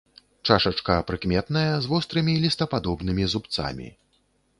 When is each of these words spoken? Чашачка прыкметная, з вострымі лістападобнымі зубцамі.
Чашачка 0.53 0.95
прыкметная, 1.09 1.69
з 1.83 1.91
вострымі 1.91 2.33
лістападобнымі 2.45 3.29
зубцамі. 3.35 3.91